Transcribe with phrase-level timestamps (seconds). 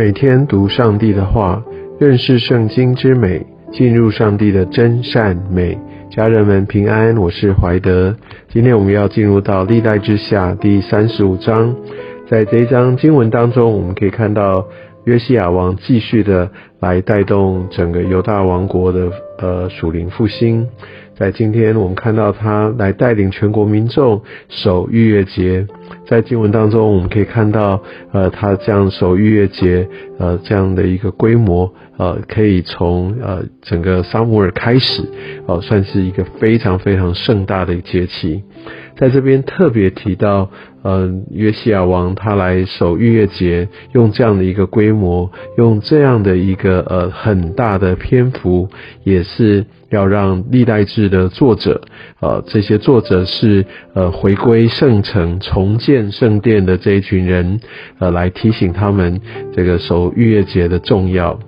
[0.00, 1.62] 每天读上帝的话，
[1.98, 5.78] 认识圣经之美，进入上帝的真善美。
[6.08, 8.16] 家人们平安，我是怀德。
[8.48, 11.76] 今天我们要进入到历代之下第三十五章，
[12.30, 14.66] 在这一章经文当中，我们可以看到
[15.04, 20.66] 约西亚王继续的来带动整个犹大王国的呃属灵复兴。
[21.20, 25.66] 在今天，我们看到他来带领全国民众守逾越节。
[26.06, 29.86] 在经文当中，我们可以看到，呃，他这样守逾越节，
[30.18, 35.02] 呃，这样的一个规模，呃，可以从呃整个撒母耳开始，
[35.46, 38.42] 呃，算是一个非常非常盛大的节期。
[39.00, 40.50] 在这边特别提到，
[40.84, 48.68] 嗯，约西亚王他来守逾越节，用这样的一个规模，用这样的一个呃很大的篇幅，
[49.02, 51.80] 也是要让历代志的作者，
[52.20, 57.58] 呃，这些作者是呃回归圣城、重建圣殿的这一群人，
[57.98, 59.22] 呃，来提醒他们
[59.56, 61.40] 这个守逾越节的重要。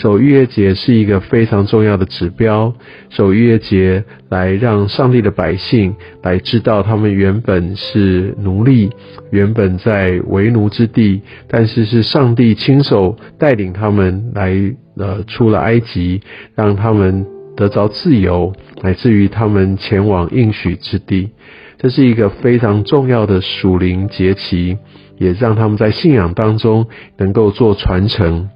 [0.00, 2.72] 守逾越节是一个非常重要的指标，
[3.10, 8.90] 守逾越节来让上帝的百姓来知道，他们原本是奴隶，
[9.32, 14.54] 原本在为奴之地，但是是上帝亲手带领他们来
[14.96, 16.20] 呃出了埃及，
[16.54, 17.26] 让他们
[17.56, 21.30] 得着自由，乃至于他们前往应许之地。
[21.78, 24.78] 这是一个非常重要的属灵节期，
[25.18, 28.48] 也让他们在信仰当中能够做传承。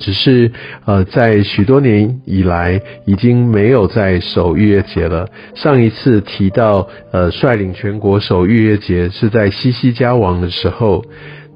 [0.00, 0.50] 只是，
[0.86, 5.28] 呃，在许多年以来，已经没有在守逾越节了。
[5.54, 11.04] 上一次提到，呃，率领全国守逾越节是在西西加王的时候。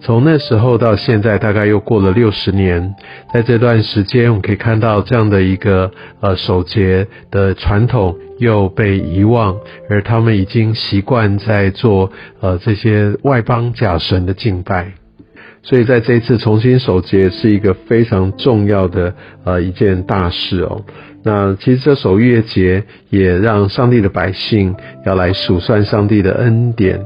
[0.00, 2.94] 从那时候到现在，大概又过了六十年。
[3.32, 9.56] 在这段时间，我们可以看到这样的一个呃守节的传统又被遗忘，
[9.88, 15.03] 而他们已经习惯在做呃这些外邦假神的敬拜。
[15.64, 19.14] 所以在这一次重新守节是一个非常重要的
[19.44, 20.84] 呃一件大事哦。
[21.24, 24.76] 那其实这守月节也让上帝的百姓
[25.06, 27.00] 要来数算上帝的恩典。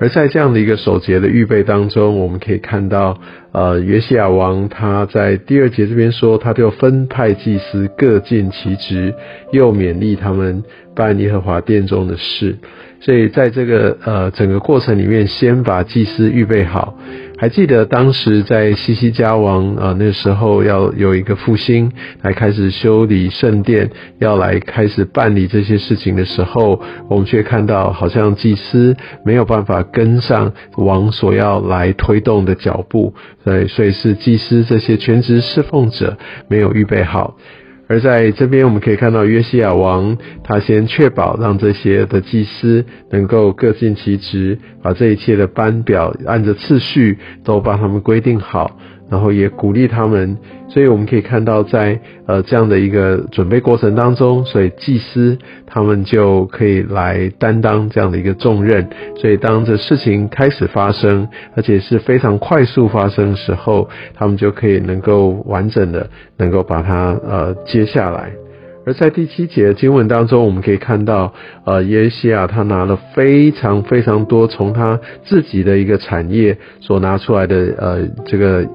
[0.00, 3.16] 而在这样的一个守节的预备当中，我们可以看到，
[3.52, 9.14] 呃，约西亚王他在第二节这边说，他就分派祭司各尽其职，
[9.52, 10.64] 又勉励他们
[10.96, 12.56] 办耶和华殿中的事。
[13.00, 16.98] 所以在这个呃整个过程里面，先把祭司预备好。
[17.36, 21.90] 还记得当时在西西家王啊，那时候要有一个复兴，
[22.22, 26.80] 来开始修理圣殿，要来开始办理这些事情的时候，
[27.10, 33.12] 我们却看到好像祭司没有办法跟上王所要来推动的脚步，
[33.44, 36.16] 对，所以是祭司这些全职侍奉者
[36.48, 37.36] 没有预备好。
[37.86, 48.78] 而在这边，我们可以看到约西亚王，他先确保让这些的祭司能够各尽其职，把这一切的班表按着次序都帮他们规定好。
[49.10, 50.38] 然后也鼓励他们，
[50.68, 58.88] 所以我们可以看到，在呃这样的一个准备过程当中，所以祭司他们就可以来担当这样的一个重任。
[59.16, 68.32] 所以当这事情开始发生，而且是非常快速发生的时候，他们就可以能够完整的能够把它呃接下来。
[68.86, 78.66] 而在第七节经文当中，我们可以看到，呃耶西亚他拿了非常非常多从他自己的一个产业所拿出来的呃这个。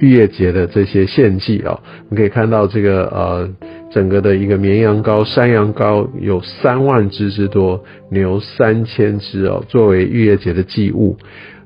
[0.00, 1.78] 逾越节的这些献祭啊，
[2.08, 3.48] 我们可以看到这个呃，
[3.92, 11.16] 整个的一个绵羊羔、山羊羔有三万只之多，牛三千只哦，作为逾越节的祭物。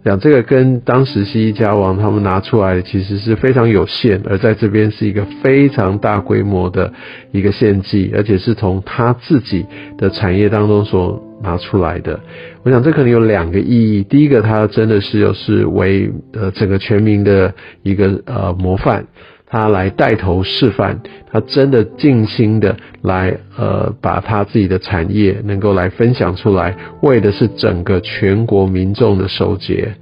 [0.04, 6.92] 讲这个跟当时西西家王他们拿出来的其实是非常有限，而在这边是一个非常大规模的
[7.32, 9.64] 一个献祭，而且是从他自己
[9.96, 12.18] 的产业当中所拿出来的。
[12.64, 19.06] 我想这可能有两个意义，第一个，他真的是又是为呃整个全民的一个呃模范。
[19.46, 20.98] 他来带头示范，
[21.30, 29.94] 他真的尽心的来，呃，把他自己的产业能够来分享出来，为的是整个全国民众的守节。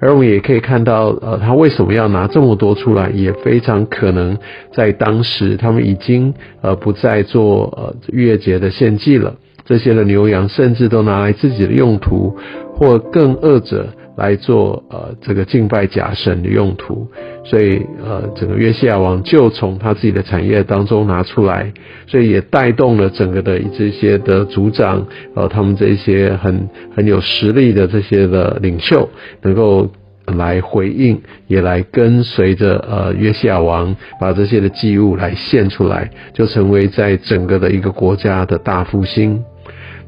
[0.00, 4.36] 而我们也可以看到，呃，他为什么要拿这么多出来，也非常可能
[4.74, 12.36] 在当时他们已经呃不再做呃月节的献祭了，这些的牛羊甚至都拿来自己的用途，
[12.74, 13.88] 或更恶者。
[14.16, 17.08] 来做呃这个敬拜假神的用途，
[17.42, 21.72] 所以呃整个约西亚王就从他自己的产业当中拿出来，
[22.06, 29.08] 所以也带动了整个的这些的族长，呃他们这些很很有实力的这些的领袖，
[29.42, 29.90] 能够
[30.26, 39.42] 来回应，也来跟随着呃约西亚王把这些的祭物来献出来，就成为在整个的一个国家的大复兴。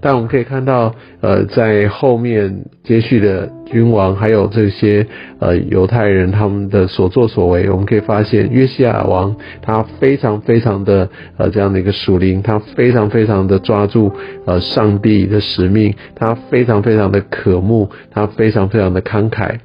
[0.07, 5.05] 但我们可以看到，呃，在后面接续的君王，还有这些
[5.41, 14.13] 呃犹太人他们的所作所为，我们可以发现约西亚王他非常非常的呃这样的一个属灵，他非常非常的抓住
[14.45, 19.57] 呃上帝的使命，他非常非常的渴慕，他非常非常的慷慨。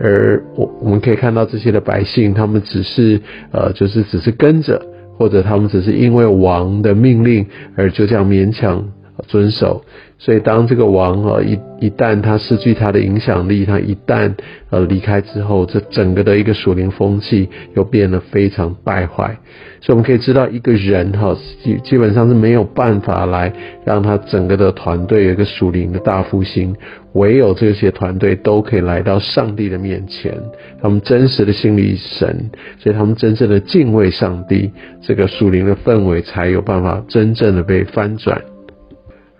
[0.00, 4.80] 而我我们可以看到这些的百姓，他们只是呃就是只是跟着，
[5.18, 7.44] 或者他们只是因为王的命令
[7.76, 8.84] 而就这样勉强
[9.26, 9.84] 遵守。
[10.16, 14.32] 所以，当这个王啊一一旦他失去他的影响力，他一旦
[14.70, 19.36] 呃离开之后，这整个的一个属灵风气又变得非常败坏。
[19.80, 23.52] 所以，我们可以知道，一个人哈基基本上是没有办法来
[23.84, 26.74] 让他整个的团队有一个属灵的大复兴。
[27.12, 30.32] 唯有这些团队都可以来到上帝的面前，
[30.80, 34.70] 他们真实的心里神，所以他们真正的敬畏上帝，
[35.02, 38.42] 这个属灵的氛围才有办法真正的被翻转。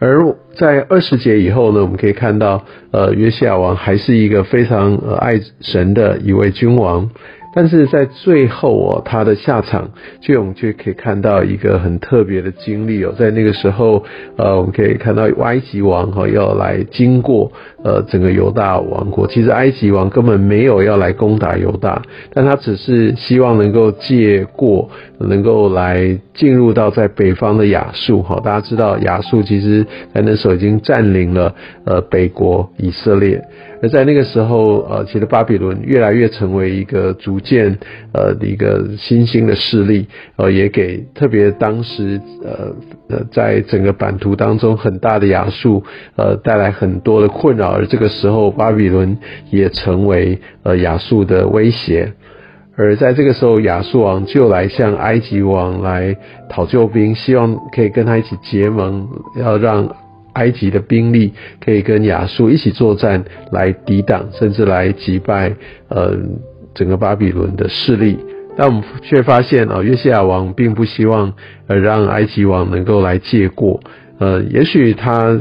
[0.04, 7.08] 而在二十节以后呢，我们可以看到，呃，约西亚王还是一个非常呃爱神的一位君王。
[7.54, 9.90] 但是在最后哦，他的下场，
[10.20, 13.14] 就我们就可以看到一个很特别的经历哦。
[13.16, 14.04] 在那个时候，
[14.36, 17.52] 呃，我们可以看到埃及王哈要来经过
[17.84, 19.28] 呃整个犹大王国。
[19.28, 22.02] 其实埃及王根本没有要来攻打犹大，
[22.32, 28.40] 但他只是希望能够借过，能够来进入到在北方的亚述哈。
[28.44, 31.54] 大家知道亚述其实在那时候已经占领了
[31.84, 33.44] 呃北国以色列。
[33.84, 37.78] 而在那个时候，呃，其实巴比伦越来越成为一个逐渐
[38.14, 42.74] 呃一个新兴的势力，呃，也给特别当时呃
[43.10, 45.84] 呃在整个版图当中很大的亚述
[46.16, 47.72] 呃带来很多的困扰。
[47.72, 49.18] 而这个时候，巴比伦
[49.50, 52.14] 也成为呃亚述的威胁。
[52.78, 56.16] 而在这个时候，亚述王就来向埃及王来
[56.48, 59.06] 讨救兵，希望可以跟他一起结盟，
[59.38, 60.03] 要让。
[60.34, 61.32] 埃及的兵力
[61.64, 65.54] 可以跟亚述一起作战，来抵挡甚至来击败
[65.88, 66.16] 呃
[66.74, 68.18] 整个巴比伦的势力。
[68.56, 71.32] 但我们却发现啊，约西亚王并不希望
[71.66, 73.80] 呃让埃及王能够来借过。
[74.16, 75.36] 呃，也许他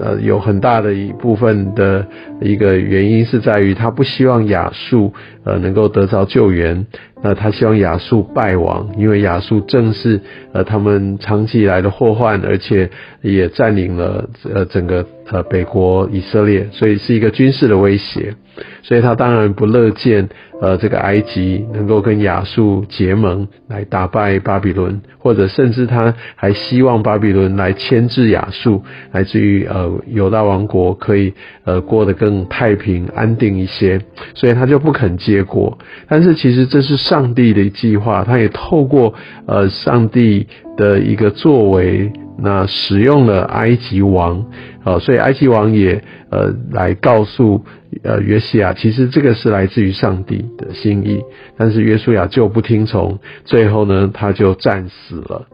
[0.00, 2.04] 呃有很大的一部分的
[2.40, 5.14] 一个原因是在于他不希望亚述
[5.44, 6.86] 呃能够得着救援。
[7.22, 10.20] 那他希望亚述败亡，因为亚述正是
[10.52, 12.90] 呃他们长期以来的祸患，而且
[13.22, 18.34] 也占领了呃整个呃北国以色列，所以是一个军事的威胁。
[18.82, 20.30] 所以他当然不乐见
[20.62, 28.82] 呃这个埃及能够跟亚述结盟来打败巴比伦，或者甚至他还希望巴比伦来牵制亚述，
[29.12, 31.34] 来自于呃犹大王国可以
[31.64, 34.00] 呃过得更太平安定一些，
[34.34, 35.76] 所以他就不肯接过。
[36.08, 37.05] 但是其实这是。
[37.08, 39.14] 上帝的计划，他也透过
[39.46, 44.44] 呃上帝的一个作为，那使用了埃及王，
[44.84, 47.64] 呃，所以埃及王也呃来告诉
[48.02, 51.22] 呃约西亚，其实这个是来自于上帝的心意，
[51.56, 55.46] 但是约书亚就不听从，最后呢他就战死了。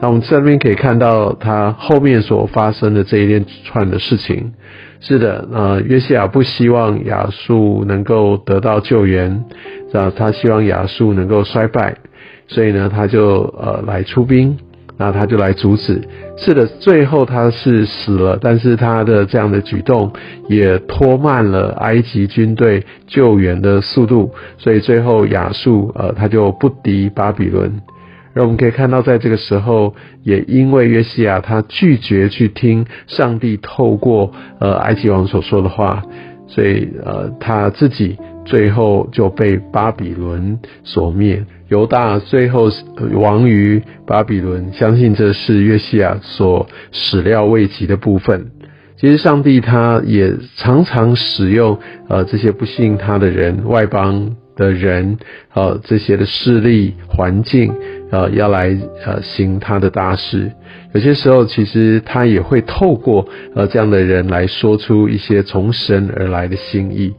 [0.00, 4.52] 那我们这边可以看到他后面所发生的这一连串的事情。
[5.08, 9.44] 是的，呃，约西亚不希望亚述能够得到救援，
[9.92, 11.96] 啊，他希望亚述能够衰败，
[12.48, 14.58] 所以呢，他就呃来出兵，
[14.98, 16.02] 那他就来阻止。
[16.36, 20.12] 是的，最后他是死了，但是他的这样的举动
[20.48, 27.80] 也拖慢了埃及军队救援的速度，所以最后亚述呃他就不敌巴比伦。
[28.36, 36.02] 而我们可以看到，在这个时候，也因为约西亚他拒绝去听上帝透过呃埃及王所说的话，
[36.46, 42.70] 所以呃他自己最后就被巴比伦所灭，犹大最后
[43.14, 44.70] 亡于巴比伦。
[44.74, 48.50] 相信这是约西亚所始料未及的部分。
[48.98, 51.78] 其实上帝他也常常使用
[52.08, 55.18] 呃这些不信他的人、外邦的人，
[55.54, 57.74] 呃这些的势力环境。
[58.10, 60.52] 呃，要来呃行他的大事，
[60.92, 67.14] 有些时候其实他也会透过呃这样的人来说出一些从神而来的心意。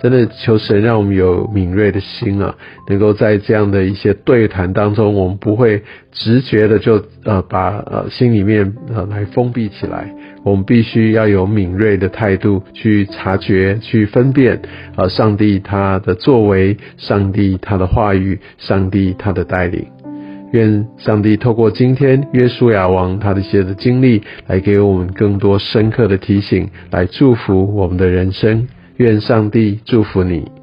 [0.00, 2.54] 真的求神让我们有敏锐的心啊，
[2.88, 10.14] 能够在这样的一些对谈当中，我们不会直觉的就呃把呃心里面呃来封闭起来。
[10.44, 14.62] 我们必须要有敏锐的态度去察觉、去分辨
[14.94, 19.84] 呃上帝他的作为，上帝他的话语，上帝他的带领。
[20.52, 28.66] 愿上帝透过今天约书亚王他的一些的经历，来给我们更多深刻的提醒，来祝福我们的人生。
[28.96, 30.57] 愿上帝祝福你。